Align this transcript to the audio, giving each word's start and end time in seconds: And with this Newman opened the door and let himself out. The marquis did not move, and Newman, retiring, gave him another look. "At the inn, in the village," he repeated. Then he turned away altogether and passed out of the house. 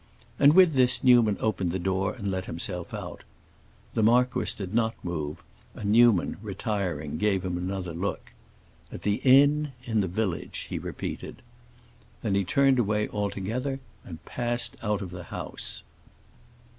And 0.39 0.53
with 0.53 0.73
this 0.73 1.03
Newman 1.03 1.37
opened 1.39 1.71
the 1.71 1.77
door 1.77 2.15
and 2.15 2.31
let 2.31 2.45
himself 2.45 2.91
out. 2.91 3.23
The 3.93 4.01
marquis 4.01 4.51
did 4.57 4.73
not 4.73 4.95
move, 5.03 5.43
and 5.75 5.91
Newman, 5.91 6.37
retiring, 6.41 7.19
gave 7.19 7.45
him 7.45 7.55
another 7.55 7.93
look. 7.93 8.31
"At 8.91 9.03
the 9.03 9.17
inn, 9.23 9.73
in 9.83 10.01
the 10.01 10.07
village," 10.07 10.65
he 10.71 10.79
repeated. 10.79 11.43
Then 12.23 12.33
he 12.33 12.43
turned 12.43 12.79
away 12.79 13.09
altogether 13.09 13.79
and 14.03 14.25
passed 14.25 14.75
out 14.81 15.03
of 15.03 15.11
the 15.11 15.25
house. 15.25 15.83